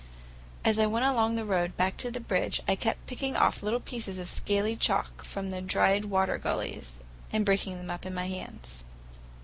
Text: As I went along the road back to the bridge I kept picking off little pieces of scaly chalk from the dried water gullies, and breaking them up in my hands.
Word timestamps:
As 0.65 0.79
I 0.79 0.87
went 0.87 1.05
along 1.05 1.35
the 1.35 1.45
road 1.45 1.77
back 1.77 1.95
to 1.97 2.09
the 2.09 2.19
bridge 2.19 2.59
I 2.67 2.73
kept 2.75 3.05
picking 3.05 3.35
off 3.35 3.61
little 3.61 3.79
pieces 3.79 4.17
of 4.17 4.29
scaly 4.29 4.75
chalk 4.75 5.23
from 5.23 5.51
the 5.51 5.61
dried 5.61 6.05
water 6.05 6.39
gullies, 6.39 6.99
and 7.31 7.45
breaking 7.45 7.77
them 7.77 7.91
up 7.91 8.03
in 8.07 8.13
my 8.15 8.25
hands. 8.27 8.83